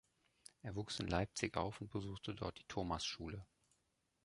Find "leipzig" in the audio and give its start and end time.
1.07-1.55